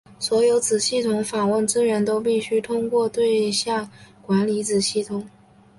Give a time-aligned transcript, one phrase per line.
[0.17, 3.87] 所有子系统访问资源都必须通过对象
[4.23, 5.29] 管理子系统。